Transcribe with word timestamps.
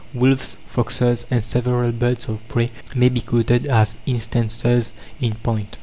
Wolves, 0.15 0.57
foxes, 0.65 1.27
and 1.29 1.43
several 1.43 1.91
birds 1.91 2.27
of 2.27 2.41
prey 2.47 2.71
may 2.95 3.07
be 3.07 3.21
quoted 3.21 3.67
as 3.67 3.97
instances 4.07 4.93
in 5.19 5.35
point. 5.35 5.77